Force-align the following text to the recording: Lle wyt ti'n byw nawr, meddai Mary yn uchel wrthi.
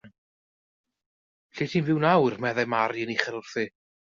Lle 1.53 1.63
wyt 1.63 1.71
ti'n 1.73 1.85
byw 1.89 2.01
nawr, 2.05 2.39
meddai 2.43 2.67
Mary 2.73 2.99
yn 3.05 3.13
uchel 3.17 3.39
wrthi. 3.43 3.65